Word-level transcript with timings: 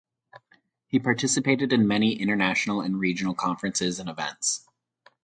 He 0.87 0.97
participated 0.97 1.71
in 1.73 1.87
many 1.87 2.13
international 2.13 2.81
and 2.81 2.97
regional 2.99 3.35
conferences 3.35 3.99
and 3.99 4.09
events. 4.09 4.67